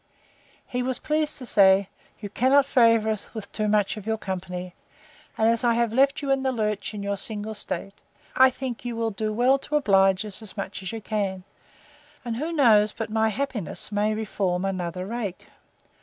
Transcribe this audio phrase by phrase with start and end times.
[0.65, 1.87] He was pleased to say,
[2.19, 4.73] You cannot favour us with too much of your company;
[5.37, 8.01] and as I have left you in the lurch in your single state,
[8.35, 11.43] I think you will do well to oblige us as much as you can;
[12.25, 15.45] and who knows but my happiness may reform another rake?